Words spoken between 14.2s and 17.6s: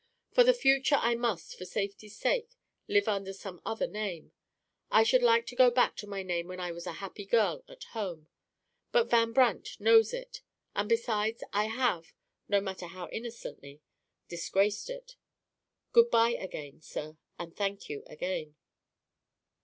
disgraced it. Good by again, sir; and